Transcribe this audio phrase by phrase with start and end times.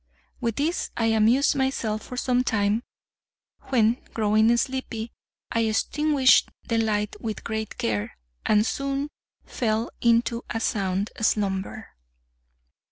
[0.39, 2.81] With this I amused myself for some time,
[3.67, 5.11] when, growing sleepy,
[5.51, 9.09] I extinguished the light with great care, and soon
[9.45, 11.89] fell into a sound slumber.